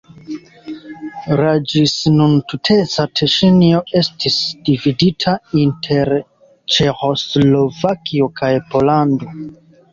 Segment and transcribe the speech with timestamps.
[1.41, 4.39] La ĝis nun tuteca Teŝinio estis
[4.71, 6.15] dividita inter
[6.79, 9.35] Ĉeĥoslovakio kaj Pollando.